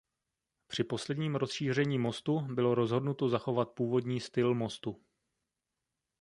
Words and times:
Při 0.67 0.83
posledním 0.83 1.35
rozšíření 1.35 1.99
mostu 1.99 2.39
bylo 2.41 2.75
rozhodnuto 2.75 3.29
zachovat 3.29 3.69
původní 3.71 4.19
styl 4.19 4.55
mostu. 4.55 5.01